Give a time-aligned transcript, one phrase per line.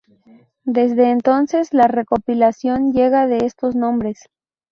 [0.65, 4.25] Desde entonces, la recopilación lleva estos dos nombres.